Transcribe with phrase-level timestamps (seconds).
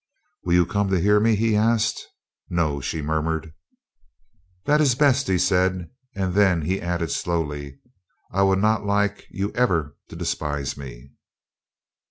[0.43, 2.07] "Will you come to hear me?" he asked.
[2.49, 3.53] "No," she murmured.
[4.65, 7.77] "That is best," he said, and then he added slowly,
[8.31, 11.11] "I would not like you ever to despise me."